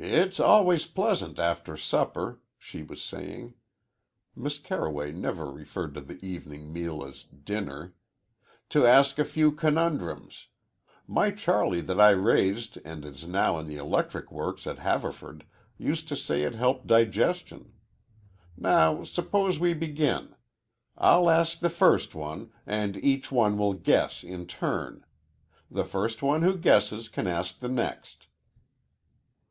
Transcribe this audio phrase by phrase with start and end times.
[0.00, 3.52] "It's always pleasant after supper," she was saying
[4.34, 7.94] Miss Carroway never referred to the evening meal as dinner
[8.70, 10.46] "to ask a few conundrums.
[11.06, 15.44] My Charlie that I raised and is now in the electric works at Haverford
[15.76, 17.74] used to say it helped digestion.
[18.56, 20.34] Now, suppose we begin.
[20.96, 25.04] I'll ask the first one, and each one will guess in turn.
[25.70, 28.28] The first one who guesses can ask the next."